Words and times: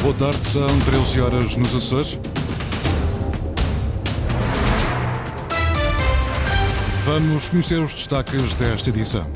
Boa 0.00 0.14
tarde, 0.14 0.44
são 0.44 0.66
13 0.66 1.20
horas 1.20 1.56
nos 1.56 1.74
Açores. 1.74 2.18
Vamos 7.04 7.48
conhecer 7.48 7.78
os 7.80 7.94
destaques 7.94 8.54
desta 8.54 8.90
edição. 8.90 9.26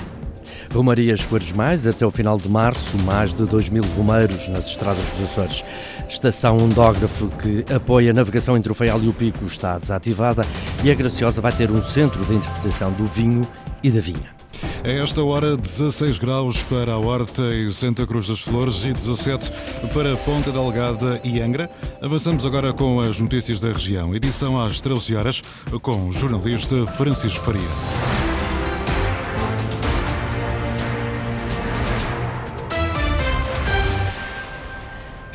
Romarias 0.73 1.25
Mais 1.55 1.87
até 1.87 2.05
o 2.05 2.11
final 2.11 2.37
de 2.37 2.49
março, 2.49 2.99
mais 2.99 3.33
de 3.33 3.45
2 3.45 3.69
mil 3.69 3.85
romeiros 3.97 4.49
nas 4.49 4.67
estradas 4.67 5.05
dos 5.11 5.31
Açores. 5.31 5.65
Estação 6.09 6.57
Ondógrafo, 6.59 7.29
que 7.43 7.65
apoia 7.73 8.11
a 8.11 8.15
navegação 8.15 8.57
entre 8.57 8.71
o 8.71 8.75
Feial 8.75 9.01
e 9.03 9.09
o 9.09 9.13
Pico, 9.13 9.45
está 9.47 9.79
desativada 9.79 10.43
e 10.85 10.91
a 10.91 10.95
Graciosa 10.95 11.41
vai 11.41 11.53
ter 11.53 11.71
um 11.71 11.83
centro 11.83 12.25
de 12.25 12.35
interpretação 12.35 12.93
do 12.93 13.05
vinho 13.07 13.43
e 13.83 13.91
da 13.91 14.01
vinha. 14.01 14.36
A 14.87 14.89
esta 14.89 15.21
hora, 15.21 15.57
16 15.57 16.17
graus 16.17 16.63
para 16.63 16.93
a 16.93 16.97
Horta 16.97 17.53
e 17.53 17.73
Santa 17.73 18.07
Cruz 18.07 18.29
das 18.29 18.39
Flores 18.39 18.85
e 18.85 18.93
17 18.93 19.51
para 19.93 20.17
Ponta 20.19 20.53
Delgada 20.53 21.21
e 21.25 21.41
Angra. 21.41 21.69
Avançamos 22.01 22.47
agora 22.47 22.73
com 22.73 23.01
as 23.01 23.19
notícias 23.19 23.59
da 23.59 23.73
região. 23.73 24.15
Edição 24.15 24.63
às 24.63 24.81
13 24.81 25.17
horas 25.17 25.43
com 25.83 26.09
o 26.09 26.13
jornalista 26.13 26.87
Francisco 26.87 27.43
Faria. 27.43 28.06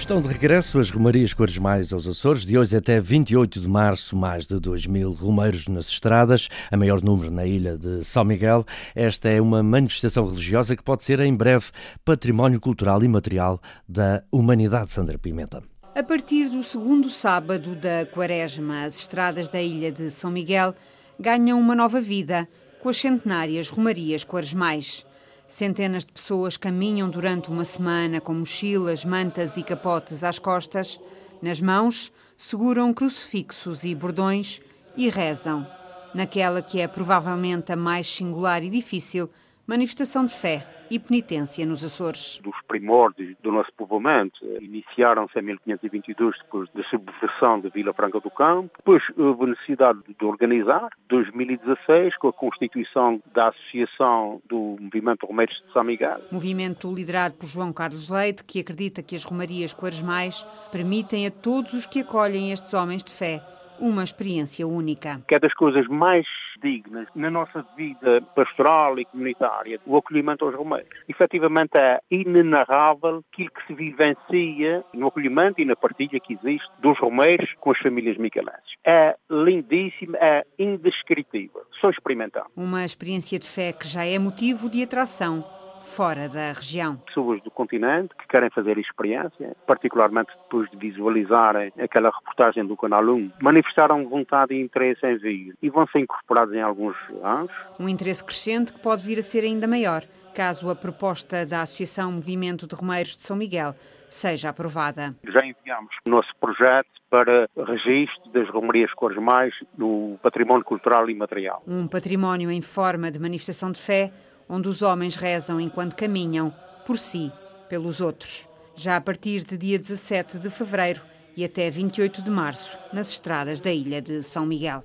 Estão 0.01 0.19
de 0.19 0.27
regresso 0.27 0.79
as 0.79 0.89
Romarias 0.89 1.31
Cores 1.31 1.59
Mais 1.59 1.93
aos 1.93 2.07
Açores, 2.07 2.43
de 2.43 2.57
hoje 2.57 2.75
até 2.75 2.99
28 2.99 3.61
de 3.61 3.67
março, 3.67 4.15
mais 4.15 4.47
de 4.47 4.59
2 4.59 4.87
mil 4.87 5.11
romeiros 5.11 5.67
nas 5.67 5.87
estradas, 5.87 6.49
a 6.71 6.75
maior 6.75 7.03
número 7.03 7.29
na 7.29 7.45
ilha 7.45 7.77
de 7.77 8.03
São 8.03 8.25
Miguel. 8.25 8.65
Esta 8.95 9.29
é 9.29 9.39
uma 9.39 9.61
manifestação 9.61 10.25
religiosa 10.25 10.75
que 10.75 10.81
pode 10.81 11.03
ser 11.03 11.19
em 11.19 11.33
breve 11.33 11.67
património 12.03 12.59
cultural 12.59 13.03
e 13.03 13.07
material 13.07 13.61
da 13.87 14.23
humanidade, 14.31 14.91
Sandra 14.91 15.19
Pimenta. 15.19 15.61
A 15.95 16.01
partir 16.01 16.49
do 16.49 16.63
segundo 16.63 17.07
sábado 17.07 17.75
da 17.75 18.03
quaresma, 18.07 18.85
as 18.85 19.01
estradas 19.01 19.49
da 19.49 19.61
ilha 19.61 19.91
de 19.91 20.09
São 20.09 20.31
Miguel 20.31 20.73
ganham 21.19 21.59
uma 21.59 21.75
nova 21.75 22.01
vida 22.01 22.49
com 22.81 22.89
as 22.89 22.97
centenárias 22.97 23.69
Romarias 23.69 24.23
Cores 24.23 24.51
Mais. 24.51 25.05
Centenas 25.51 26.05
de 26.05 26.13
pessoas 26.13 26.55
caminham 26.55 27.09
durante 27.09 27.49
uma 27.49 27.65
semana 27.65 28.21
com 28.21 28.33
mochilas, 28.33 29.03
mantas 29.03 29.57
e 29.57 29.63
capotes 29.63 30.23
às 30.23 30.39
costas. 30.39 30.97
Nas 31.41 31.59
mãos, 31.59 32.09
seguram 32.37 32.93
crucifixos 32.93 33.83
e 33.83 33.93
bordões 33.93 34.61
e 34.95 35.09
rezam, 35.09 35.67
naquela 36.15 36.61
que 36.61 36.79
é 36.79 36.87
provavelmente 36.87 37.69
a 37.69 37.75
mais 37.75 38.07
singular 38.07 38.63
e 38.63 38.69
difícil 38.69 39.29
manifestação 39.65 40.25
de 40.25 40.33
fé 40.33 40.65
e 40.89 40.99
penitência 40.99 41.65
nos 41.65 41.83
Açores. 41.83 42.39
Dos 42.43 42.55
primórdios 42.67 43.35
do 43.41 43.51
nosso 43.51 43.71
povoamento, 43.77 44.37
iniciaram-se 44.59 45.39
em 45.39 45.41
1522, 45.41 46.37
depois 46.39 46.69
da 46.73 46.83
subversão 46.83 47.61
de 47.61 47.69
Vila 47.69 47.93
Franca 47.93 48.19
do 48.19 48.29
Campo. 48.29 48.69
Depois 48.77 49.01
houve 49.17 49.51
necessidade 49.51 49.99
de 50.19 50.25
organizar, 50.25 50.89
2016, 51.07 52.17
com 52.17 52.27
a 52.27 52.33
constituição 52.33 53.21
da 53.33 53.47
Associação 53.49 54.41
do 54.49 54.75
Movimento 54.79 55.25
Romeiros 55.25 55.55
de 55.65 55.71
São 55.71 55.83
Miguel. 55.83 56.19
Movimento 56.29 56.93
liderado 56.93 57.35
por 57.35 57.47
João 57.47 57.71
Carlos 57.71 58.09
Leite, 58.09 58.43
que 58.43 58.59
acredita 58.59 59.01
que 59.01 59.15
as 59.15 59.23
romarias 59.23 59.73
mais 60.03 60.43
permitem 60.71 61.25
a 61.25 61.31
todos 61.31 61.73
os 61.73 61.85
que 61.85 62.01
acolhem 62.01 62.51
estes 62.51 62.73
homens 62.73 63.03
de 63.03 63.11
fé 63.11 63.41
uma 63.81 64.03
experiência 64.03 64.67
única. 64.67 65.21
Que 65.27 65.35
é 65.35 65.39
das 65.39 65.53
coisas 65.53 65.87
mais 65.87 66.25
dignas 66.61 67.07
na 67.15 67.29
nossa 67.29 67.65
vida 67.75 68.21
pastoral 68.35 68.99
e 68.99 69.05
comunitária, 69.05 69.79
o 69.85 69.97
acolhimento 69.97 70.45
aos 70.45 70.55
romeiros. 70.55 70.89
Efetivamente 71.09 71.71
é 71.75 71.99
inenarrável 72.09 73.23
aquilo 73.31 73.49
que 73.49 73.67
se 73.67 73.73
vivencia 73.73 74.83
no 74.93 75.07
acolhimento 75.07 75.59
e 75.59 75.65
na 75.65 75.75
partilha 75.75 76.19
que 76.19 76.33
existe 76.33 76.69
dos 76.79 76.97
romeiros 76.99 77.49
com 77.59 77.71
as 77.71 77.79
famílias 77.79 78.17
micalenses. 78.17 78.61
É 78.85 79.15
lindíssimo, 79.29 80.15
é 80.17 80.45
indescritível. 80.59 81.61
Só 81.79 81.89
experimentar. 81.89 82.45
Uma 82.55 82.85
experiência 82.85 83.39
de 83.39 83.47
fé 83.47 83.73
que 83.73 83.87
já 83.87 84.05
é 84.05 84.19
motivo 84.19 84.69
de 84.69 84.83
atração 84.83 85.43
fora 85.81 86.29
da 86.29 86.53
região. 86.53 86.97
Pessoas 86.97 87.41
do 87.43 87.51
continente 87.51 88.15
que 88.15 88.27
querem 88.27 88.49
fazer 88.49 88.77
experiência, 88.77 89.55
particularmente 89.65 90.31
depois 90.43 90.69
de 90.69 90.77
visualizarem 90.77 91.73
aquela 91.79 92.09
reportagem 92.09 92.65
do 92.65 92.77
Canal 92.77 93.03
1, 93.03 93.31
manifestaram 93.41 94.07
vontade 94.07 94.53
e 94.53 94.61
interesse 94.61 95.05
em 95.05 95.17
vir 95.17 95.55
e 95.61 95.69
vão 95.69 95.87
ser 95.87 95.99
incorporados 95.99 96.53
em 96.53 96.61
alguns 96.61 96.95
anos. 97.23 97.51
Um 97.79 97.89
interesse 97.89 98.23
crescente 98.23 98.71
que 98.73 98.79
pode 98.79 99.03
vir 99.03 99.19
a 99.19 99.23
ser 99.23 99.43
ainda 99.43 99.67
maior, 99.67 100.03
caso 100.33 100.69
a 100.69 100.75
proposta 100.75 101.45
da 101.45 101.63
Associação 101.63 102.11
Movimento 102.11 102.67
de 102.67 102.75
Romeiros 102.75 103.15
de 103.15 103.23
São 103.23 103.35
Miguel 103.35 103.75
seja 104.09 104.49
aprovada. 104.49 105.15
Já 105.23 105.45
enviamos 105.45 105.95
o 106.05 106.09
nosso 106.09 106.29
projeto 106.39 106.89
para 107.09 107.49
registro 107.57 108.31
das 108.31 108.49
Romarias 108.49 108.93
Cores 108.93 109.17
Mais 109.17 109.53
no 109.77 110.17
património 110.21 110.63
cultural 110.63 111.09
e 111.09 111.15
material. 111.15 111.63
Um 111.67 111.87
património 111.87 112.51
em 112.51 112.61
forma 112.61 113.11
de 113.11 113.19
manifestação 113.19 113.71
de 113.71 113.81
fé 113.81 114.11
onde 114.51 114.67
os 114.67 114.81
homens 114.81 115.15
rezam 115.15 115.61
enquanto 115.61 115.95
caminham, 115.95 116.53
por 116.85 116.97
si, 116.97 117.31
pelos 117.69 118.01
outros, 118.01 118.49
já 118.75 118.97
a 118.97 119.01
partir 119.01 119.45
de 119.45 119.57
dia 119.57 119.79
17 119.79 120.37
de 120.37 120.49
fevereiro 120.49 121.01
e 121.37 121.45
até 121.45 121.69
28 121.69 122.21
de 122.21 122.29
março, 122.29 122.77
nas 122.91 123.09
estradas 123.11 123.61
da 123.61 123.71
ilha 123.71 124.01
de 124.01 124.21
São 124.21 124.45
Miguel. 124.45 124.83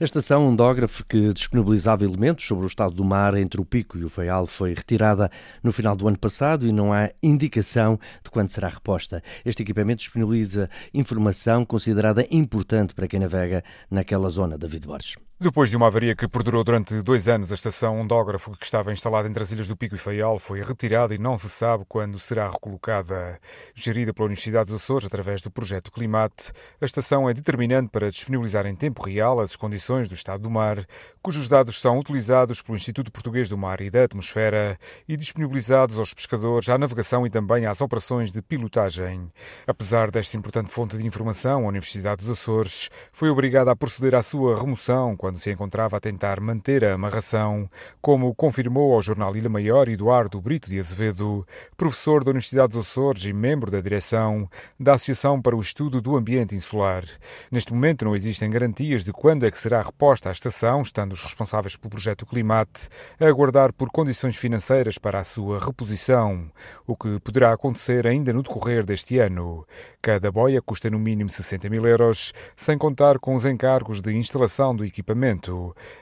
A 0.00 0.04
estação 0.04 0.46
Ondógrafo, 0.46 1.04
que 1.06 1.32
disponibilizava 1.32 2.04
elementos 2.04 2.46
sobre 2.46 2.64
o 2.64 2.66
estado 2.66 2.94
do 2.94 3.04
mar 3.04 3.34
entre 3.36 3.60
o 3.60 3.64
Pico 3.66 3.98
e 3.98 4.04
o 4.04 4.08
Feial, 4.08 4.46
foi 4.46 4.72
retirada 4.72 5.30
no 5.62 5.72
final 5.72 5.94
do 5.94 6.08
ano 6.08 6.18
passado 6.18 6.66
e 6.66 6.72
não 6.72 6.90
há 6.90 7.10
indicação 7.22 8.00
de 8.24 8.30
quando 8.30 8.48
será 8.48 8.68
reposta. 8.68 9.22
Este 9.44 9.62
equipamento 9.62 10.00
disponibiliza 10.00 10.70
informação 10.92 11.66
considerada 11.66 12.26
importante 12.30 12.94
para 12.94 13.06
quem 13.06 13.20
navega 13.20 13.62
naquela 13.90 14.30
zona, 14.30 14.56
David 14.56 14.86
Borges. 14.86 15.16
Depois 15.42 15.70
de 15.70 15.76
uma 15.76 15.88
avaria 15.88 16.14
que 16.14 16.28
perdurou 16.28 16.62
durante 16.62 17.02
dois 17.02 17.26
anos, 17.26 17.50
a 17.50 17.56
estação 17.56 17.98
ondógrafo 18.00 18.56
que 18.56 18.64
estava 18.64 18.92
instalada 18.92 19.26
entre 19.28 19.42
as 19.42 19.50
ilhas 19.50 19.66
do 19.66 19.76
Pico 19.76 19.96
e 19.96 19.98
Faial 19.98 20.38
foi 20.38 20.62
retirada 20.62 21.16
e 21.16 21.18
não 21.18 21.36
se 21.36 21.48
sabe 21.48 21.84
quando 21.88 22.16
será 22.16 22.48
recolocada. 22.48 23.40
Gerida 23.74 24.14
pela 24.14 24.26
Universidade 24.26 24.70
dos 24.70 24.80
Açores 24.80 25.04
através 25.04 25.42
do 25.42 25.50
projeto 25.50 25.90
Climate, 25.90 26.52
a 26.80 26.84
estação 26.84 27.28
é 27.28 27.34
determinante 27.34 27.88
para 27.90 28.08
disponibilizar 28.08 28.66
em 28.66 28.76
tempo 28.76 29.02
real 29.02 29.40
as 29.40 29.56
condições 29.56 30.08
do 30.08 30.14
estado 30.14 30.44
do 30.44 30.48
mar, 30.50 30.86
cujos 31.20 31.48
dados 31.48 31.80
são 31.80 31.98
utilizados 31.98 32.62
pelo 32.62 32.78
Instituto 32.78 33.10
Português 33.10 33.48
do 33.48 33.58
Mar 33.58 33.80
e 33.80 33.90
da 33.90 34.04
Atmosfera 34.04 34.78
e 35.08 35.16
disponibilizados 35.16 35.98
aos 35.98 36.14
pescadores 36.14 36.68
à 36.68 36.78
navegação 36.78 37.26
e 37.26 37.30
também 37.30 37.66
às 37.66 37.80
operações 37.80 38.30
de 38.30 38.40
pilotagem. 38.40 39.28
Apesar 39.66 40.08
desta 40.08 40.36
importante 40.36 40.70
fonte 40.70 40.96
de 40.96 41.04
informação, 41.04 41.64
a 41.64 41.68
Universidade 41.68 42.24
dos 42.24 42.30
Açores 42.30 42.88
foi 43.12 43.28
obrigada 43.28 43.72
a 43.72 43.76
proceder 43.76 44.14
à 44.14 44.22
sua 44.22 44.56
remoção 44.56 45.16
quando 45.16 45.31
quando 45.32 45.38
se 45.38 45.50
encontrava 45.50 45.96
a 45.96 46.00
tentar 46.00 46.40
manter 46.40 46.84
a 46.84 46.92
amarração, 46.92 47.66
como 48.02 48.34
confirmou 48.34 48.92
ao 48.92 49.00
jornal 49.00 49.34
Ilha 49.34 49.48
Maior 49.48 49.88
Eduardo 49.88 50.38
Brito 50.42 50.68
de 50.68 50.78
Azevedo, 50.78 51.46
professor 51.74 52.22
da 52.22 52.32
Universidade 52.32 52.74
dos 52.74 52.86
Açores 52.86 53.24
e 53.24 53.32
membro 53.32 53.70
da 53.70 53.80
direção 53.80 54.46
da 54.78 54.92
Associação 54.92 55.40
para 55.40 55.56
o 55.56 55.60
Estudo 55.60 56.02
do 56.02 56.16
Ambiente 56.18 56.54
Insular. 56.54 57.04
Neste 57.50 57.72
momento 57.72 58.04
não 58.04 58.14
existem 58.14 58.50
garantias 58.50 59.04
de 59.04 59.12
quando 59.12 59.46
é 59.46 59.50
que 59.50 59.56
será 59.56 59.80
reposta 59.80 60.28
a 60.28 60.32
estação, 60.32 60.82
estando 60.82 61.12
os 61.12 61.22
responsáveis 61.22 61.76
pelo 61.76 61.92
projeto 61.92 62.26
Climate 62.26 62.90
a 63.18 63.24
aguardar 63.24 63.72
por 63.72 63.88
condições 63.90 64.36
financeiras 64.36 64.98
para 64.98 65.18
a 65.18 65.24
sua 65.24 65.58
reposição, 65.64 66.50
o 66.86 66.94
que 66.94 67.18
poderá 67.20 67.54
acontecer 67.54 68.06
ainda 68.06 68.34
no 68.34 68.42
decorrer 68.42 68.84
deste 68.84 69.18
ano. 69.18 69.66
Cada 70.02 70.30
boia 70.30 70.60
custa 70.60 70.90
no 70.90 70.98
mínimo 70.98 71.30
60 71.30 71.70
mil 71.70 71.86
euros, 71.86 72.34
sem 72.54 72.76
contar 72.76 73.18
com 73.18 73.34
os 73.34 73.46
encargos 73.46 74.02
de 74.02 74.12
instalação 74.12 74.76
do 74.76 74.84
equipamento 74.84 75.21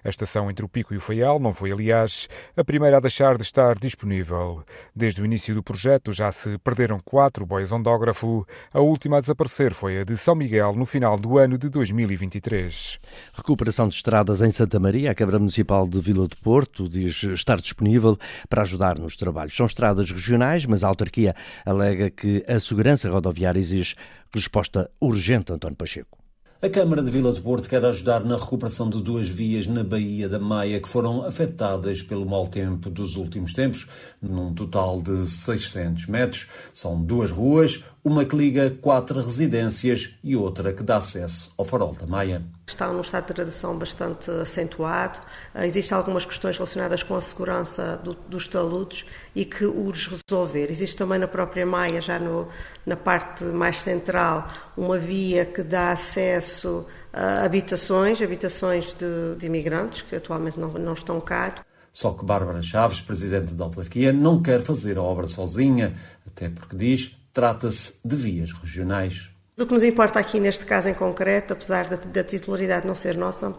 a 0.05 0.09
estação 0.09 0.51
entre 0.51 0.65
o 0.65 0.69
Pico 0.69 0.95
e 0.95 0.97
o 0.97 1.01
Faial 1.01 1.39
não 1.39 1.53
foi, 1.53 1.73
aliás, 1.73 2.29
a 2.57 2.65
primeira 2.65 2.97
a 2.97 3.01
deixar 3.01 3.37
de 3.37 3.43
estar 3.43 3.79
disponível. 3.79 4.65
Desde 4.95 5.21
o 5.21 5.25
início 5.25 5.55
do 5.55 5.63
projeto 5.63 6.13
já 6.13 6.31
se 6.33 6.57
perderam 6.59 6.97
quatro 7.05 7.45
boias 7.45 7.73
ondógrafo. 7.73 8.47
A 8.73 8.81
última 8.81 9.19
a 9.19 9.21
desaparecer 9.21 9.75
foi 9.75 10.01
a 10.01 10.05
de 10.05 10.17
São 10.17 10.35
Miguel 10.35 10.75
no 10.75 10.87
final 10.87 11.19
do 11.19 11.39
ano 11.39 11.59
de 11.59 11.69
2023. 11.69 12.99
Recuperação 13.33 13.89
de 13.89 13.97
estradas 13.97 14.41
em 14.41 14.51
Santa 14.51 14.79
Maria. 14.79 15.11
A 15.11 15.15
Câmara 15.15 15.39
Municipal 15.39 15.87
de 15.87 16.01
Vila 16.01 16.27
de 16.27 16.37
Porto 16.37 16.89
diz 16.89 17.23
estar 17.23 17.57
disponível 17.57 18.17
para 18.49 18.63
ajudar 18.63 18.99
nos 18.99 19.17
trabalhos. 19.17 19.57
São 19.57 19.67
estradas 19.67 20.11
regionais, 20.11 20.67
mas 20.67 20.85
a 20.85 20.89
autarquia 20.89 21.35
alega 21.65 22.11
que 22.11 22.45
a 22.49 22.59
segurança 22.59 23.11
rodoviária 23.11 23.59
exige 23.59 23.95
resposta 24.33 24.91
urgente, 25.01 25.53
António 25.53 25.77
Pacheco. 25.77 26.20
A 26.63 26.69
Câmara 26.69 27.03
de 27.03 27.11
Vila 27.11 27.33
de 27.33 27.41
Porto 27.41 27.67
quer 27.67 27.83
ajudar 27.87 28.23
na 28.23 28.37
recuperação 28.37 28.91
de 28.91 29.03
duas 29.03 29.27
vias 29.27 29.67
na 29.67 29.83
Baía 29.83 30.29
da 30.29 30.39
Maia 30.39 30.79
que 30.79 30.91
foram 30.91 31.25
afetadas 31.25 32.03
pelo 32.03 32.27
mau 32.27 32.47
tempo 32.49 32.91
dos 32.91 33.17
últimos 33.17 33.55
tempos, 33.55 33.89
num 34.21 34.53
total 34.53 35.01
de 35.01 35.31
600 35.31 36.05
metros. 36.05 36.49
São 36.75 37.03
duas 37.03 37.31
ruas, 37.31 37.83
uma 38.03 38.25
que 38.25 38.35
liga 38.35 38.71
quatro 38.81 39.21
residências 39.21 40.15
e 40.25 40.35
outra 40.35 40.73
que 40.73 40.83
dá 40.83 40.97
acesso 40.97 41.53
ao 41.57 41.65
farol 41.65 41.93
da 41.93 42.07
Maia. 42.07 42.43
Está 42.67 42.91
num 42.93 43.01
estado 43.01 43.25
de 43.25 43.29
degradação 43.29 43.77
bastante 43.77 44.31
acentuado. 44.31 45.21
Ah, 45.55 45.67
existem 45.67 45.97
algumas 45.97 46.25
questões 46.25 46.57
relacionadas 46.57 47.03
com 47.03 47.15
a 47.15 47.21
segurança 47.21 48.01
do, 48.03 48.15
dos 48.15 48.49
taludes 48.49 49.05
e 49.35 49.45
que 49.45 49.65
urge 49.65 50.19
resolver. 50.29 50.71
Existe 50.71 50.97
também 50.97 51.19
na 51.19 51.29
própria 51.29 51.67
Maia, 51.67 52.01
já 52.01 52.19
no, 52.19 52.49
na 52.87 52.97
parte 52.97 53.45
mais 53.45 53.81
central, 53.81 54.47
uma 54.77 54.99
via 54.99 55.45
que 55.45 55.63
dá 55.63 55.93
acesso 55.93 56.87
a 57.13 57.45
habitações, 57.45 58.23
habitações 58.23 58.95
de, 58.95 59.37
de 59.37 59.47
imigrantes 59.47 60.03
que 60.03 60.17
atualmente 60.17 60.59
não, 60.59 60.73
não 60.73 60.95
estão 60.95 61.21
cá. 61.21 61.55
Só 61.93 62.13
que 62.13 62.25
Bárbara 62.25 62.63
Chaves, 62.63 63.01
presidente 63.01 63.53
da 63.55 63.65
autarquia, 63.65 64.13
não 64.13 64.41
quer 64.41 64.63
fazer 64.63 64.97
a 64.97 65.03
obra 65.03 65.27
sozinha, 65.27 65.97
até 66.25 66.49
porque 66.49 66.77
diz 66.77 67.20
trata-se 67.33 67.95
de 68.05 68.17
vias 68.17 68.53
regionais. 68.53 69.31
O 69.59 69.67
que 69.67 69.75
nos 69.75 69.83
importa 69.83 70.19
aqui 70.19 70.41
neste 70.41 70.65
caso 70.65 70.89
em 70.89 70.95
concreto, 70.95 71.53
apesar 71.53 71.89
da, 71.89 71.97
da 71.97 72.25
titularidade 72.25 72.87
não 72.87 72.95
ser 72.95 73.17
nossa, 73.17 73.55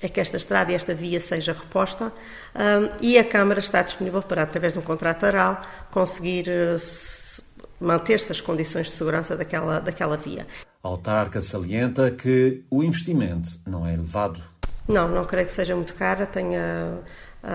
é 0.00 0.08
que 0.08 0.20
esta 0.20 0.36
estrada 0.36 0.72
e 0.72 0.74
esta 0.74 0.94
via 0.94 1.20
seja 1.20 1.52
reposta 1.52 2.12
um, 2.54 2.88
e 3.00 3.18
a 3.18 3.24
Câmara 3.24 3.60
está 3.60 3.82
disponível 3.82 4.22
para, 4.22 4.42
através 4.42 4.72
de 4.72 4.78
um 4.78 4.82
contrato 4.82 5.24
aral, 5.24 5.62
conseguir 5.90 6.46
uh, 6.48 7.42
manter-se 7.80 8.32
as 8.32 8.40
condições 8.40 8.86
de 8.86 8.92
segurança 8.92 9.36
daquela, 9.36 9.80
daquela 9.80 10.16
via. 10.16 10.46
A 10.82 10.88
autarca 10.88 11.40
salienta 11.42 12.10
que 12.10 12.62
o 12.70 12.82
investimento 12.82 13.58
não 13.66 13.86
é 13.86 13.94
elevado. 13.94 14.42
Não, 14.88 15.08
não 15.08 15.24
creio 15.24 15.46
que 15.46 15.52
seja 15.52 15.74
muito 15.74 15.94
cara. 15.94 16.26
Tem 16.26 16.56
a, 16.56 16.98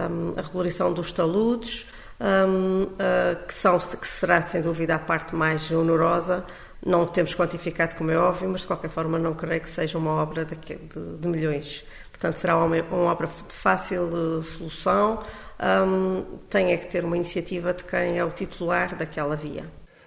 um, 0.09 0.33
a 0.37 0.41
regularização 0.41 0.91
dos 0.93 1.11
taludes, 1.11 1.85
um, 2.21 2.83
uh, 2.83 3.45
que, 3.47 3.53
são, 3.53 3.77
que 3.79 4.07
será 4.07 4.41
sem 4.43 4.61
dúvida 4.61 4.95
a 4.95 4.99
parte 4.99 5.35
mais 5.35 5.69
onerosa. 5.71 6.45
Não 6.85 7.05
temos 7.05 7.35
quantificado, 7.35 7.95
como 7.95 8.11
é 8.11 8.17
óbvio, 8.17 8.49
mas 8.49 8.61
de 8.61 8.67
qualquer 8.67 8.89
forma 8.89 9.17
não 9.19 9.33
creio 9.33 9.61
que 9.61 9.69
seja 9.69 9.97
uma 9.97 10.11
obra 10.11 10.45
de, 10.45 10.55
de, 10.55 11.17
de 11.17 11.27
milhões. 11.27 11.83
Portanto, 12.11 12.37
será 12.37 12.57
uma, 12.57 12.75
uma, 12.75 13.11
obra 13.11 13.27
de 13.27 13.55
fácil 13.55 14.03
uh, 14.03 14.43
solução. 14.43 15.19
Um, 15.59 16.37
tem 16.49 16.71
é 16.71 16.77
que 16.77 16.87
ter 16.87 17.03
uma 17.03 17.15
iniciativa 17.15 17.73
de 17.73 17.83
quem 17.83 18.17
é 18.17 18.25
o 18.25 18.31
titular 18.31 18.95
daquela 18.95 19.35
via. 19.35 19.63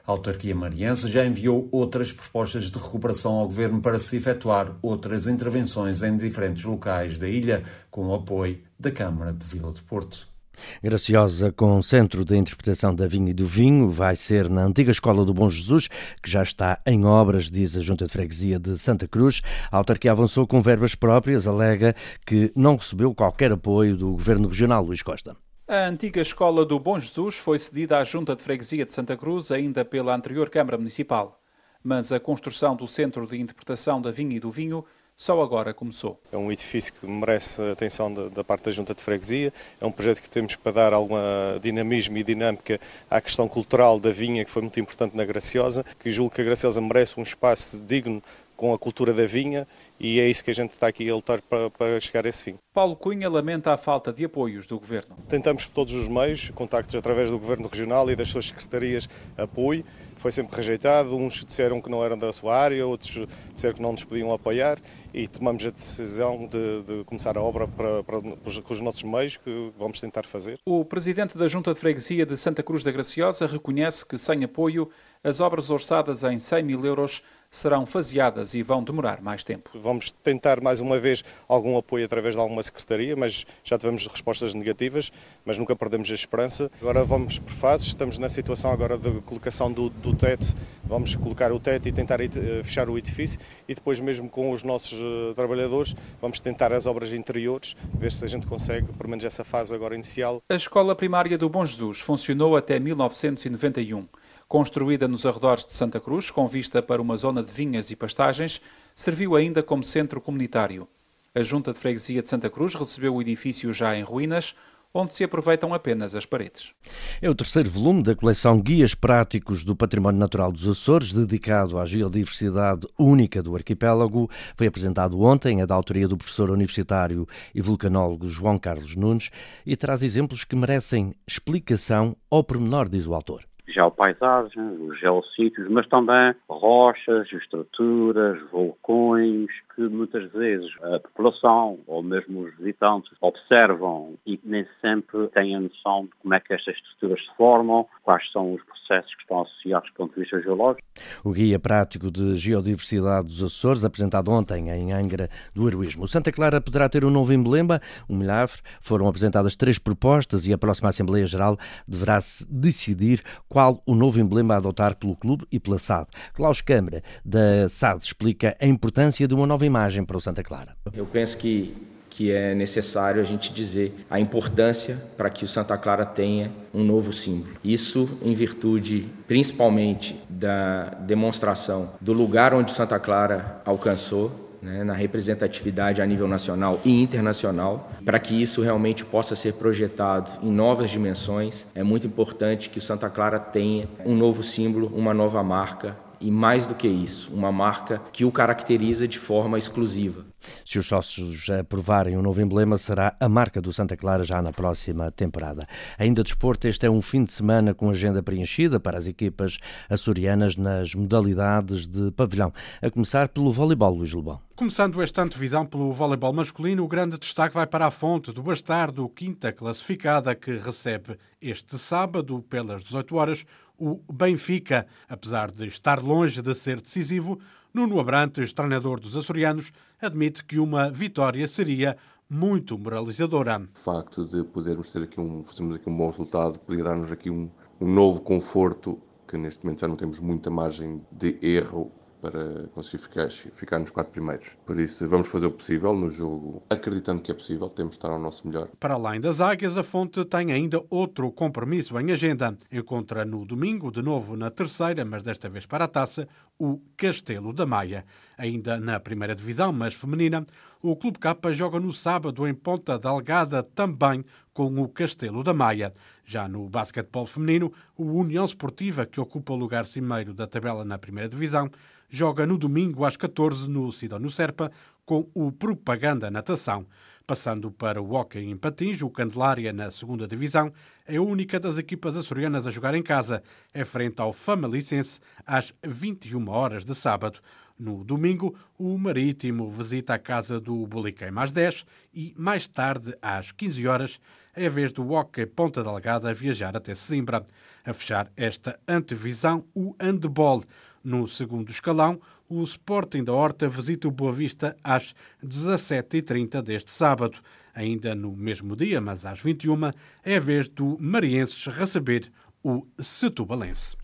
A 0.06 0.10
autarquia 0.12 0.54
mariense 0.54 1.08
já 1.08 1.24
enviou 1.24 1.68
outras 1.72 2.12
propostas 2.12 2.70
de 2.70 2.78
recuperação 2.78 3.32
ao 3.34 3.46
governo 3.46 3.80
para 3.80 3.98
se 3.98 4.16
efetuar 4.16 4.76
outras 4.82 5.26
intervenções 5.26 6.02
em 6.02 6.16
diferentes 6.16 6.62
locais 6.64 7.18
da 7.18 7.26
ilha, 7.26 7.62
com 7.90 8.06
o 8.08 8.14
apoio 8.14 8.60
da 8.78 8.90
Câmara 8.90 9.32
de 9.32 9.46
Vila 9.46 9.72
do 9.72 9.82
Porto. 9.82 10.33
Graciosa, 10.82 11.52
com 11.52 11.80
Centro 11.82 12.24
de 12.24 12.36
Interpretação 12.36 12.94
da 12.94 13.06
Vinha 13.06 13.30
e 13.30 13.34
do 13.34 13.46
Vinho, 13.46 13.90
vai 13.90 14.16
ser 14.16 14.48
na 14.48 14.64
antiga 14.64 14.90
Escola 14.90 15.24
do 15.24 15.34
Bom 15.34 15.48
Jesus, 15.50 15.88
que 16.22 16.30
já 16.30 16.42
está 16.42 16.78
em 16.86 17.04
obras, 17.04 17.50
diz 17.50 17.76
a 17.76 17.80
Junta 17.80 18.06
de 18.06 18.12
Freguesia 18.12 18.58
de 18.58 18.78
Santa 18.78 19.08
Cruz. 19.08 19.42
A 19.70 19.76
autarquia 19.76 20.12
avançou 20.12 20.46
com 20.46 20.62
verbas 20.62 20.94
próprias, 20.94 21.46
alega 21.46 21.94
que 22.26 22.52
não 22.56 22.76
recebeu 22.76 23.14
qualquer 23.14 23.52
apoio 23.52 23.96
do 23.96 24.12
Governo 24.12 24.48
Regional, 24.48 24.84
Luís 24.84 25.02
Costa. 25.02 25.36
A 25.66 25.86
antiga 25.86 26.20
escola 26.20 26.64
do 26.64 26.78
Bom 26.78 27.00
Jesus 27.00 27.36
foi 27.36 27.58
cedida 27.58 27.98
à 27.98 28.04
Junta 28.04 28.36
de 28.36 28.42
Freguesia 28.42 28.84
de 28.84 28.92
Santa 28.92 29.16
Cruz 29.16 29.50
ainda 29.50 29.82
pela 29.82 30.14
anterior 30.14 30.50
Câmara 30.50 30.76
Municipal, 30.76 31.40
mas 31.82 32.12
a 32.12 32.20
construção 32.20 32.76
do 32.76 32.86
Centro 32.86 33.26
de 33.26 33.40
Interpretação 33.40 34.00
da 34.00 34.10
Vinha 34.10 34.36
e 34.36 34.40
do 34.40 34.50
Vinho 34.50 34.84
só 35.16 35.40
agora 35.40 35.72
começou. 35.72 36.20
É 36.32 36.36
um 36.36 36.50
edifício 36.50 36.92
que 36.92 37.06
merece 37.06 37.62
atenção 37.62 38.12
da, 38.12 38.28
da, 38.28 38.44
parte 38.44 38.64
da 38.64 38.70
Junta 38.70 38.94
de 38.94 39.02
Freguesia, 39.02 39.52
é 39.80 39.86
um 39.86 39.92
projeto 39.92 40.20
que 40.20 40.28
temos 40.28 40.56
para 40.56 40.72
dar 40.72 40.92
algum 40.92 41.16
dinamismo 41.60 42.16
e 42.16 42.24
dinâmica 42.24 42.80
à 43.10 43.20
questão 43.20 43.48
cultural 43.48 44.00
da 44.00 44.10
vinha, 44.10 44.44
que 44.44 44.50
foi 44.50 44.62
muito 44.62 44.78
importante 44.80 45.16
na 45.16 45.24
Graciosa, 45.24 45.84
que 45.98 46.10
julgo 46.10 46.34
que 46.34 46.40
a 46.40 46.44
Graciosa 46.44 46.80
merece 46.80 47.18
um 47.18 47.22
espaço 47.22 47.80
digno 47.80 48.22
com 48.64 48.72
a 48.72 48.78
cultura 48.78 49.12
da 49.12 49.26
vinha 49.26 49.68
e 50.00 50.18
é 50.18 50.26
isso 50.26 50.42
que 50.42 50.50
a 50.50 50.54
gente 50.54 50.70
está 50.70 50.86
aqui 50.86 51.06
a 51.10 51.14
lutar 51.14 51.42
para, 51.42 51.68
para, 51.68 52.00
chegar 52.00 52.24
a 52.24 52.30
esse 52.30 52.42
fim. 52.44 52.58
Paulo 52.72 52.96
Cunha 52.96 53.28
lamenta 53.28 53.70
a 53.70 53.76
falta 53.76 54.10
de 54.10 54.24
apoios 54.24 54.66
do 54.66 54.78
Governo. 54.78 55.14
Tentamos 55.28 55.66
por 55.66 55.74
todos 55.74 55.92
os 55.92 56.08
meios, 56.08 56.48
contactos 56.48 56.94
através 56.94 57.30
do 57.30 57.38
Governo 57.38 57.68
Regional 57.68 58.10
e 58.10 58.16
das 58.16 58.28
suas 58.28 58.46
secretarias, 58.46 59.06
apoio. 59.36 59.84
Foi 60.16 60.32
sempre 60.32 60.56
rejeitado, 60.56 61.14
uns 61.14 61.44
disseram 61.44 61.78
que 61.78 61.90
não 61.90 62.02
eram 62.02 62.16
da 62.16 62.32
sua 62.32 62.56
área, 62.56 62.86
outros 62.86 63.26
disseram 63.52 63.74
que 63.74 63.82
não 63.82 63.92
nos 63.92 64.02
podiam 64.02 64.32
apoiar 64.32 64.78
e 65.12 65.28
tomamos 65.28 65.66
a 65.66 65.70
decisão 65.70 66.46
de, 66.46 66.82
de 66.84 67.04
começar 67.04 67.36
a 67.36 67.42
obra 67.42 67.68
para, 67.68 68.02
para, 68.02 68.22
com 68.22 68.72
os 68.72 68.80
nossos 68.80 69.02
meios, 69.02 69.36
que 69.36 69.72
vamos 69.78 70.00
tentar 70.00 70.24
fazer. 70.24 70.58
O 70.64 70.86
Presidente 70.86 71.36
da 71.36 71.46
Junta 71.46 71.74
de 71.74 71.78
Freguesia 71.78 72.24
de 72.24 72.36
Santa 72.38 72.62
Cruz 72.62 72.82
da 72.82 72.90
Graciosa 72.90 73.46
reconhece 73.46 74.06
que 74.06 74.16
sem 74.16 74.42
apoio 74.42 74.88
as 75.24 75.40
obras 75.40 75.70
orçadas 75.70 76.22
em 76.22 76.38
100 76.38 76.62
mil 76.62 76.84
euros 76.84 77.22
serão 77.54 77.86
faseadas 77.86 78.52
e 78.52 78.62
vão 78.62 78.82
demorar 78.82 79.22
mais 79.22 79.44
tempo. 79.44 79.70
Vamos 79.74 80.10
tentar 80.10 80.60
mais 80.60 80.80
uma 80.80 80.98
vez 80.98 81.22
algum 81.48 81.78
apoio 81.78 82.04
através 82.04 82.34
de 82.34 82.40
alguma 82.40 82.62
secretaria, 82.62 83.14
mas 83.16 83.46
já 83.62 83.78
tivemos 83.78 84.06
respostas 84.06 84.52
negativas, 84.54 85.10
mas 85.44 85.56
nunca 85.56 85.74
perdemos 85.76 86.10
a 86.10 86.14
esperança. 86.14 86.70
Agora 86.80 87.04
vamos 87.04 87.38
por 87.38 87.52
fases, 87.52 87.86
estamos 87.88 88.18
na 88.18 88.28
situação 88.28 88.72
agora 88.72 88.98
de 88.98 89.20
colocação 89.22 89.72
do, 89.72 89.88
do 89.88 90.14
teto, 90.14 90.46
vamos 90.84 91.14
colocar 91.14 91.52
o 91.52 91.60
teto 91.60 91.88
e 91.88 91.92
tentar 91.92 92.20
eh, 92.20 92.28
fechar 92.62 92.90
o 92.90 92.98
edifício 92.98 93.38
e 93.68 93.74
depois 93.74 94.00
mesmo 94.00 94.28
com 94.28 94.50
os 94.50 94.64
nossos 94.64 95.00
eh, 95.00 95.34
trabalhadores 95.34 95.94
vamos 96.20 96.40
tentar 96.40 96.72
as 96.72 96.86
obras 96.86 97.12
interiores, 97.12 97.76
ver 97.94 98.10
se 98.10 98.24
a 98.24 98.28
gente 98.28 98.46
consegue, 98.46 98.92
pelo 98.92 99.08
menos 99.08 99.24
essa 99.24 99.44
fase 99.44 99.74
agora 99.74 99.94
inicial. 99.94 100.42
A 100.50 100.56
escola 100.56 100.94
primária 100.94 101.38
do 101.38 101.48
Bom 101.48 101.64
Jesus 101.64 102.00
funcionou 102.00 102.56
até 102.56 102.80
1991. 102.80 104.06
Construída 104.54 105.08
nos 105.08 105.26
arredores 105.26 105.64
de 105.64 105.72
Santa 105.72 105.98
Cruz, 105.98 106.30
com 106.30 106.46
vista 106.46 106.80
para 106.80 107.02
uma 107.02 107.16
zona 107.16 107.42
de 107.42 107.50
vinhas 107.50 107.90
e 107.90 107.96
pastagens, 107.96 108.62
serviu 108.94 109.34
ainda 109.34 109.64
como 109.64 109.82
centro 109.82 110.20
comunitário. 110.20 110.86
A 111.34 111.42
Junta 111.42 111.72
de 111.72 111.80
Freguesia 111.80 112.22
de 112.22 112.28
Santa 112.28 112.48
Cruz 112.48 112.72
recebeu 112.76 113.16
o 113.16 113.20
edifício 113.20 113.72
já 113.72 113.96
em 113.96 114.04
ruínas, 114.04 114.54
onde 114.94 115.12
se 115.12 115.24
aproveitam 115.24 115.74
apenas 115.74 116.14
as 116.14 116.24
paredes. 116.24 116.72
É 117.20 117.28
o 117.28 117.34
terceiro 117.34 117.68
volume 117.68 118.04
da 118.04 118.14
coleção 118.14 118.60
Guias 118.60 118.94
Práticos 118.94 119.64
do 119.64 119.74
Património 119.74 120.20
Natural 120.20 120.52
dos 120.52 120.68
Açores, 120.68 121.12
dedicado 121.12 121.76
à 121.76 121.84
geodiversidade 121.84 122.86
única 122.96 123.42
do 123.42 123.56
arquipélago. 123.56 124.30
Foi 124.56 124.68
apresentado 124.68 125.20
ontem, 125.20 125.62
é 125.62 125.66
da 125.66 125.74
autoria 125.74 126.06
do 126.06 126.16
professor 126.16 126.48
universitário 126.48 127.26
e 127.52 127.60
vulcanólogo 127.60 128.28
João 128.28 128.56
Carlos 128.56 128.94
Nunes 128.94 129.30
e 129.66 129.74
traz 129.74 130.04
exemplos 130.04 130.44
que 130.44 130.54
merecem 130.54 131.12
explicação 131.26 132.16
ao 132.30 132.44
pormenor, 132.44 132.88
diz 132.88 133.04
o 133.04 133.14
autor 133.14 133.42
geopaisagens, 133.74 134.80
os 134.80 134.98
geossítios, 134.98 135.68
mas 135.68 135.86
também 135.88 136.34
rochas, 136.48 137.30
estruturas, 137.32 138.40
vulcões, 138.50 139.50
que 139.74 139.82
muitas 139.88 140.30
vezes 140.32 140.70
a 140.82 141.00
população 141.00 141.78
ou 141.86 142.02
mesmo 142.02 142.40
os 142.42 142.56
visitantes 142.56 143.12
observam 143.20 144.14
e 144.26 144.38
nem 144.44 144.66
sempre 144.80 145.28
têm 145.28 145.56
a 145.56 145.60
noção 145.60 146.04
de 146.04 146.12
como 146.20 146.34
é 146.34 146.40
que 146.40 146.54
estas 146.54 146.74
estruturas 146.76 147.20
se 147.20 147.36
formam, 147.36 147.86
quais 148.02 148.30
são 148.32 148.54
os 148.54 148.62
processos 148.62 149.14
que 149.14 149.22
estão 149.22 149.42
associados 149.42 149.90
do 149.90 149.96
ponto 149.96 150.14
de 150.14 150.20
vista 150.20 150.40
geológico. 150.40 150.86
O 151.24 151.32
Guia 151.32 151.58
Prático 151.58 152.10
de 152.10 152.36
Geodiversidade 152.36 153.28
dos 153.28 153.42
Açores, 153.42 153.84
apresentado 153.84 154.30
ontem 154.30 154.70
em 154.70 154.92
Angra 154.92 155.28
do 155.54 155.66
Heroísmo. 155.66 156.04
O 156.04 156.08
Santa 156.08 156.30
Clara 156.30 156.60
poderá 156.60 156.88
ter 156.88 157.04
um 157.04 157.10
novo 157.10 157.32
emblema, 157.32 157.80
um 158.08 158.16
milagre. 158.16 158.60
Foram 158.80 159.08
apresentadas 159.08 159.56
três 159.56 159.78
propostas 159.78 160.46
e 160.46 160.52
a 160.52 160.58
próxima 160.58 160.90
Assembleia 160.90 161.26
Geral 161.26 161.56
deverá 161.86 162.18
decidir 162.48 163.22
qual 163.48 163.82
o 163.86 163.94
novo 163.94 164.20
emblema 164.20 164.54
a 164.54 164.56
adotar 164.58 164.96
pelo 164.96 165.16
clube 165.16 165.46
e 165.50 165.58
pela 165.58 165.78
SAD. 165.78 166.08
Klaus 166.34 166.60
Câmara, 166.60 167.02
da 167.24 167.68
SAD, 167.68 168.04
explica 168.04 168.56
a 168.60 168.66
importância 168.66 169.26
de 169.26 169.34
uma 169.34 169.46
nova 169.46 169.63
imagem 169.64 170.04
para 170.04 170.16
o 170.16 170.20
Santa 170.20 170.42
Clara. 170.42 170.76
Eu 170.92 171.06
penso 171.06 171.38
que 171.38 171.74
que 172.14 172.30
é 172.30 172.54
necessário 172.54 173.20
a 173.20 173.24
gente 173.24 173.52
dizer 173.52 173.92
a 174.08 174.20
importância 174.20 175.02
para 175.16 175.28
que 175.28 175.44
o 175.44 175.48
Santa 175.48 175.76
Clara 175.76 176.06
tenha 176.06 176.52
um 176.72 176.84
novo 176.84 177.12
símbolo. 177.12 177.54
Isso 177.64 178.08
em 178.22 178.32
virtude 178.32 179.08
principalmente 179.26 180.16
da 180.28 180.90
demonstração 181.00 181.90
do 182.00 182.12
lugar 182.12 182.54
onde 182.54 182.70
Santa 182.70 183.00
Clara 183.00 183.60
alcançou 183.64 184.44
né, 184.62 184.84
na 184.84 184.94
representatividade 184.94 186.00
a 186.00 186.06
nível 186.06 186.28
nacional 186.28 186.80
e 186.84 187.02
internacional. 187.02 187.90
Para 188.04 188.20
que 188.20 188.40
isso 188.40 188.62
realmente 188.62 189.04
possa 189.04 189.34
ser 189.34 189.54
projetado 189.54 190.30
em 190.40 190.52
novas 190.52 190.90
dimensões, 190.90 191.66
é 191.74 191.82
muito 191.82 192.06
importante 192.06 192.70
que 192.70 192.78
o 192.78 192.82
Santa 192.82 193.10
Clara 193.10 193.40
tenha 193.40 193.88
um 194.06 194.14
novo 194.14 194.44
símbolo, 194.44 194.86
uma 194.94 195.12
nova 195.12 195.42
marca 195.42 196.03
e 196.24 196.30
mais 196.30 196.64
do 196.64 196.74
que 196.74 196.88
isso, 196.88 197.30
uma 197.34 197.52
marca 197.52 198.00
que 198.10 198.24
o 198.24 198.32
caracteriza 198.32 199.06
de 199.06 199.18
forma 199.18 199.58
exclusiva. 199.58 200.24
Se 200.64 200.78
os 200.78 200.86
sócios 200.86 201.50
aprovarem 201.50 202.16
o 202.16 202.20
um 202.20 202.22
novo 202.22 202.40
emblema, 202.40 202.78
será 202.78 203.14
a 203.20 203.28
marca 203.28 203.60
do 203.60 203.72
Santa 203.72 203.94
Clara 203.94 204.24
já 204.24 204.40
na 204.40 204.50
próxima 204.50 205.10
temporada. 205.10 205.66
Ainda 205.98 206.22
desporto, 206.22 206.66
este 206.66 206.86
é 206.86 206.90
um 206.90 207.02
fim 207.02 207.24
de 207.24 207.32
semana 207.32 207.74
com 207.74 207.90
agenda 207.90 208.22
preenchida 208.22 208.80
para 208.80 208.96
as 208.96 209.06
equipas 209.06 209.58
açorianas 209.88 210.56
nas 210.56 210.94
modalidades 210.94 211.86
de 211.86 212.10
pavilhão, 212.12 212.52
a 212.80 212.90
começar 212.90 213.28
pelo 213.28 213.52
voleibol, 213.52 213.94
Luís 213.94 214.12
Lebão. 214.12 214.40
Começando 214.56 215.02
este 215.02 215.22
de 215.28 215.38
visão 215.38 215.66
pelo 215.66 215.92
voleibol 215.92 216.32
masculino, 216.32 216.84
o 216.84 216.88
grande 216.88 217.18
destaque 217.18 217.54
vai 217.54 217.66
para 217.66 217.86
a 217.86 217.90
fonte 217.90 218.32
do 218.32 218.42
Bastardo, 218.42 219.08
quinta 219.08 219.52
classificada, 219.52 220.34
que 220.34 220.56
recebe 220.56 221.18
este 221.40 221.76
sábado, 221.76 222.40
pelas 222.48 222.82
18 222.84 223.16
horas, 223.16 223.46
o 223.84 224.00
Benfica. 224.12 224.86
Apesar 225.08 225.50
de 225.50 225.66
estar 225.66 226.02
longe 226.02 226.40
de 226.40 226.54
ser 226.54 226.80
decisivo, 226.80 227.38
Nuno 227.72 228.00
Abrantes, 228.00 228.52
treinador 228.52 228.98
dos 228.98 229.16
açorianos, 229.16 229.72
admite 230.00 230.44
que 230.44 230.58
uma 230.58 230.90
vitória 230.90 231.46
seria 231.46 231.96
muito 232.30 232.78
moralizadora. 232.78 233.68
O 233.74 233.78
facto 233.78 234.24
de 234.24 234.42
podermos 234.44 234.90
ter 234.90 235.02
aqui 235.02 235.20
um, 235.20 235.44
fazermos 235.44 235.76
aqui 235.76 235.90
um 235.90 235.96
bom 235.96 236.08
resultado 236.08 236.58
poderia 236.60 236.84
dar-nos 236.84 237.12
aqui 237.12 237.28
um, 237.28 237.50
um 237.80 237.92
novo 237.92 238.22
conforto 238.22 238.98
que 239.28 239.36
neste 239.36 239.64
momento 239.64 239.80
já 239.80 239.88
não 239.88 239.96
temos 239.96 240.18
muita 240.18 240.50
margem 240.50 241.02
de 241.12 241.38
erro 241.42 241.92
para 242.24 242.68
conseguir 242.68 243.02
ficar, 243.02 243.30
ficar 243.30 243.78
nos 243.78 243.90
quatro 243.90 244.10
primeiros. 244.10 244.48
Por 244.64 244.80
isso, 244.80 245.06
vamos 245.06 245.28
fazer 245.28 245.44
o 245.44 245.50
possível 245.50 245.92
no 245.92 246.08
jogo, 246.08 246.62
acreditando 246.70 247.20
que 247.20 247.30
é 247.30 247.34
possível, 247.34 247.68
temos 247.68 247.90
de 247.90 247.98
estar 247.98 248.08
ao 248.08 248.18
nosso 248.18 248.48
melhor. 248.48 248.68
Para 248.80 248.94
além 248.94 249.20
das 249.20 249.42
águias, 249.42 249.76
a 249.76 249.82
Fonte 249.82 250.24
tem 250.24 250.50
ainda 250.50 250.82
outro 250.88 251.30
compromisso 251.30 252.00
em 252.00 252.12
agenda. 252.12 252.56
Encontra 252.72 253.26
no 253.26 253.44
domingo, 253.44 253.92
de 253.92 254.00
novo 254.00 254.38
na 254.38 254.50
terceira, 254.50 255.04
mas 255.04 255.22
desta 255.22 255.50
vez 255.50 255.66
para 255.66 255.84
a 255.84 255.88
taça, 255.88 256.26
o 256.58 256.80
Castelo 256.96 257.52
da 257.52 257.66
Maia. 257.66 258.06
Ainda 258.38 258.80
na 258.80 258.98
primeira 258.98 259.34
divisão, 259.34 259.70
mas 259.70 259.92
feminina, 259.92 260.46
o 260.82 260.96
Clube 260.96 261.18
Capa 261.18 261.52
joga 261.52 261.78
no 261.78 261.92
sábado 261.92 262.48
em 262.48 262.54
Ponta 262.54 262.98
Delgada 262.98 263.62
também 263.62 264.24
com 264.54 264.80
o 264.80 264.88
Castelo 264.88 265.42
da 265.42 265.52
Maia. 265.52 265.92
Já 266.24 266.48
no 266.48 266.68
basquetebol 266.70 267.26
feminino, 267.26 267.70
o 267.96 268.04
União 268.04 268.44
Esportiva, 268.44 269.04
que 269.04 269.20
ocupa 269.20 269.52
o 269.52 269.56
lugar 269.56 269.86
cimeiro 269.86 270.32
da 270.32 270.46
tabela 270.46 270.84
na 270.84 270.96
primeira 270.96 271.28
divisão, 271.28 271.70
joga 272.08 272.46
no 272.46 272.58
domingo 272.58 273.04
às 273.04 273.16
14 273.16 273.68
no 273.68 273.90
Sidónio 273.92 274.30
Serpa 274.30 274.70
com 275.04 275.28
o 275.34 275.52
Propaganda 275.52 276.30
Natação. 276.30 276.86
Passando 277.26 277.70
para 277.70 278.02
o 278.02 278.14
Hockey 278.14 278.40
em 278.40 278.56
Patins, 278.56 279.00
o 279.00 279.08
Candelária 279.08 279.72
na 279.72 279.90
segunda 279.90 280.28
divisão 280.28 280.70
é 281.06 281.16
a 281.16 281.22
única 281.22 281.58
das 281.58 281.78
equipas 281.78 282.16
açorianas 282.16 282.66
a 282.66 282.70
jogar 282.70 282.94
em 282.94 283.02
casa. 283.02 283.42
É 283.72 283.82
frente 283.82 284.20
ao 284.20 284.32
Famalicense 284.32 285.20
às 285.46 285.72
21 285.82 286.48
horas 286.50 286.84
de 286.84 286.94
sábado. 286.94 287.40
No 287.78 288.04
domingo, 288.04 288.54
o 288.78 288.96
Marítimo 288.98 289.70
visita 289.70 290.14
a 290.14 290.18
casa 290.18 290.60
do 290.60 290.86
Boliqueima 290.86 291.42
às 291.42 291.50
10 291.50 291.86
e, 292.12 292.34
mais 292.36 292.68
tarde, 292.68 293.14
às 293.20 293.50
15 293.52 293.88
horas, 293.88 294.20
é 294.54 294.66
a 294.66 294.70
vez 294.70 294.92
do 294.92 295.10
Hockey 295.10 295.46
Ponta 295.46 295.82
Delgada 295.82 296.32
viajar 296.32 296.76
até 296.76 296.94
Sesimbra. 296.94 297.44
A 297.84 297.92
fechar 297.92 298.30
esta 298.36 298.78
antevisão, 298.86 299.64
o 299.74 299.96
handball. 299.98 300.62
No 301.04 301.28
segundo 301.28 301.70
escalão, 301.70 302.18
o 302.48 302.62
Sporting 302.62 303.22
da 303.22 303.32
Horta 303.34 303.68
visita 303.68 304.08
o 304.08 304.10
Boa 304.10 304.32
Vista 304.32 304.74
às 304.82 305.14
17h30 305.44 306.62
deste 306.62 306.90
sábado. 306.90 307.38
Ainda 307.74 308.14
no 308.14 308.34
mesmo 308.34 308.74
dia, 308.74 309.02
mas 309.02 309.26
às 309.26 309.38
21 309.38 309.90
é 310.24 310.36
a 310.36 310.40
vez 310.40 310.66
do 310.66 310.96
Marienses 310.98 311.66
receber 311.66 312.32
o 312.62 312.86
Setubalense. 312.98 313.98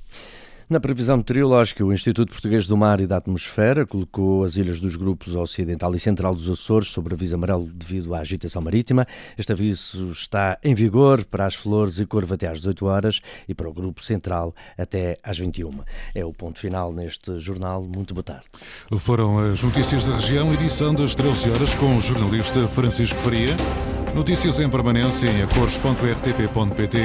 Na 0.70 0.78
previsão 0.78 1.16
meteorológica, 1.16 1.84
o 1.84 1.92
Instituto 1.92 2.30
Português 2.30 2.64
do 2.68 2.76
Mar 2.76 3.00
e 3.00 3.06
da 3.08 3.16
Atmosfera 3.16 3.84
colocou 3.84 4.44
as 4.44 4.54
ilhas 4.54 4.78
dos 4.78 4.94
grupos 4.94 5.34
ocidental 5.34 5.92
e 5.96 5.98
central 5.98 6.32
dos 6.32 6.48
Açores 6.48 6.90
sobre 6.90 7.12
aviso 7.12 7.34
amarelo 7.34 7.68
devido 7.74 8.14
à 8.14 8.20
agitação 8.20 8.62
marítima. 8.62 9.04
Este 9.36 9.50
aviso 9.50 10.12
está 10.12 10.56
em 10.62 10.72
vigor 10.72 11.24
para 11.24 11.44
as 11.44 11.56
Flores 11.56 11.98
e 11.98 12.06
Corvo 12.06 12.34
até 12.34 12.46
às 12.46 12.58
18 12.58 12.86
horas 12.86 13.20
e 13.48 13.54
para 13.54 13.68
o 13.68 13.72
grupo 13.72 14.00
central 14.00 14.54
até 14.78 15.18
às 15.24 15.36
21. 15.36 15.72
É 16.14 16.24
o 16.24 16.32
ponto 16.32 16.60
final 16.60 16.92
neste 16.92 17.40
jornal. 17.40 17.82
Muito 17.82 18.14
boa 18.14 18.22
tarde. 18.22 18.44
Foram 18.96 19.40
as 19.40 19.60
notícias 19.64 20.06
da 20.06 20.14
região, 20.14 20.54
edição 20.54 20.94
das 20.94 21.16
13 21.16 21.50
horas 21.50 21.74
com 21.74 21.96
o 21.96 22.00
jornalista 22.00 22.68
Francisco 22.68 23.18
Faria. 23.18 23.56
Notícias 24.14 24.60
em 24.60 24.70
permanência 24.70 25.26
em 25.26 25.42
acores.rtp.pt 25.42 26.98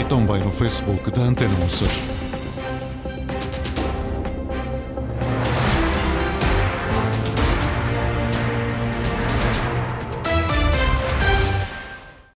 e 0.00 0.04
também 0.04 0.42
no 0.42 0.50
Facebook 0.50 1.10
da 1.10 1.20
Antena. 1.20 1.50